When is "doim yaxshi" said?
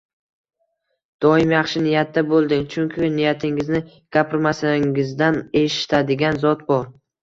1.25-1.83